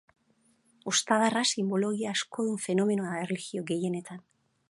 Ostadarrak 0.91 1.49
sinbologia 1.49 2.15
askodun 2.19 2.57
fenomenoa 2.65 3.13
da 3.17 3.21
erlijio 3.27 3.67
gehienetan. 3.73 4.27